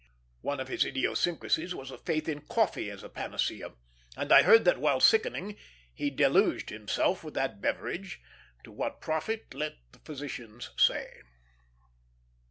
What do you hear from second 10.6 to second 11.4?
say.